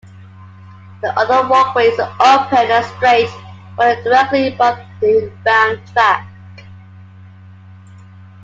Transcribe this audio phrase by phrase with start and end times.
[1.03, 3.29] The other walkway is open and straight,
[3.77, 6.27] running directly above the inbound track.